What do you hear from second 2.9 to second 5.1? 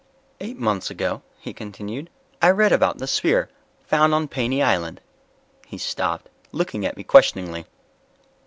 the sphere found on Paney Island."